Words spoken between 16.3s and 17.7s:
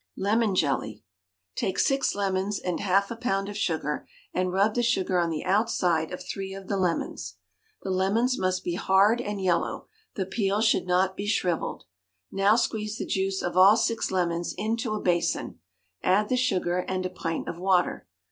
sugar and a pint of